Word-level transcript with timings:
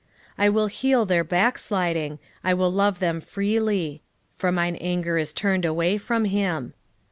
14:4 0.35 0.35
I 0.45 0.49
will 0.49 0.65
heal 0.65 1.05
their 1.05 1.23
backsliding, 1.23 2.17
I 2.43 2.55
will 2.55 2.71
love 2.71 2.97
them 2.97 3.21
freely: 3.21 4.01
for 4.35 4.51
mine 4.51 4.77
anger 4.77 5.19
is 5.19 5.31
turned 5.31 5.63
away 5.63 5.99
from 5.99 6.25
him. 6.25 6.73